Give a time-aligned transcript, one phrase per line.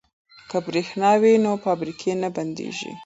[0.49, 2.91] که بریښنا وي نو فابریکې نه بندیږي.